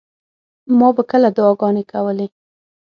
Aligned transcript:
ما 0.77 0.89
به 0.95 1.03
کله 1.11 1.29
دعاګانې 1.37 1.83
کولې. 1.91 2.27